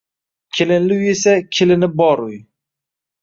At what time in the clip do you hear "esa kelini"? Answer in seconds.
1.13-1.89